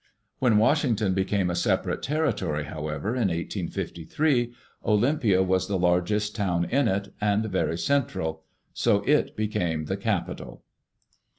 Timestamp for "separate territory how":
1.55-2.87